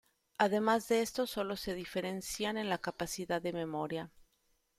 Además 0.39 0.87
de 0.89 1.03
esto, 1.03 1.27
sólo 1.27 1.55
se 1.55 1.75
diferencian 1.75 2.57
en 2.57 2.69
la 2.71 2.79
capacidad 2.79 3.39
de 3.39 3.53
memoria. 3.53 4.09